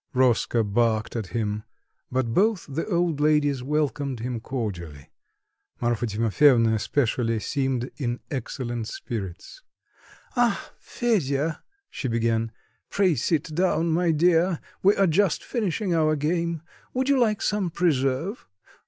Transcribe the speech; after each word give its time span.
Roska 0.15 0.63
barked 0.63 1.15
at 1.15 1.27
him; 1.27 1.61
but 2.11 2.33
both 2.33 2.65
the 2.67 2.87
old 2.87 3.19
ladies 3.19 3.61
welcomed 3.61 4.19
him 4.21 4.39
cordially. 4.39 5.11
Marfa 5.79 6.07
Timofyevna 6.07 6.73
especially 6.73 7.39
seemed 7.39 7.91
in 7.97 8.19
excellent 8.31 8.87
spirits. 8.87 9.61
"Ah! 10.35 10.71
Fedya!" 10.79 11.61
she 11.91 12.07
began, 12.07 12.51
"pray 12.89 13.13
sit 13.13 13.53
down, 13.53 13.91
my 13.91 14.09
dear. 14.09 14.59
We 14.81 14.95
are 14.95 15.05
just 15.05 15.43
finishing 15.43 15.93
our 15.93 16.15
game. 16.15 16.63
Would 16.95 17.07
you 17.07 17.19
like 17.19 17.43
some 17.43 17.69
preserve? 17.69 18.47